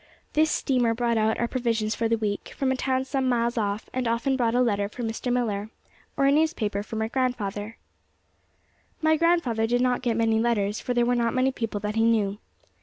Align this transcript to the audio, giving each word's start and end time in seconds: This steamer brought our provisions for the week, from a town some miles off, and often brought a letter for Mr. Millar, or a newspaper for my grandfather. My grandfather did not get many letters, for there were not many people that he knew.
This 0.33 0.49
steamer 0.49 0.95
brought 0.95 1.19
our 1.19 1.47
provisions 1.47 1.93
for 1.93 2.09
the 2.09 2.17
week, 2.17 2.55
from 2.57 2.71
a 2.71 2.75
town 2.75 3.05
some 3.05 3.29
miles 3.29 3.55
off, 3.55 3.87
and 3.93 4.07
often 4.07 4.35
brought 4.35 4.55
a 4.55 4.59
letter 4.61 4.89
for 4.89 5.03
Mr. 5.03 5.31
Millar, 5.31 5.69
or 6.17 6.25
a 6.25 6.31
newspaper 6.31 6.81
for 6.81 6.95
my 6.95 7.07
grandfather. 7.07 7.77
My 9.03 9.15
grandfather 9.15 9.67
did 9.67 9.79
not 9.81 10.01
get 10.01 10.17
many 10.17 10.39
letters, 10.39 10.79
for 10.79 10.95
there 10.95 11.05
were 11.05 11.13
not 11.13 11.35
many 11.35 11.51
people 11.51 11.79
that 11.81 11.97
he 11.97 12.03
knew. 12.03 12.39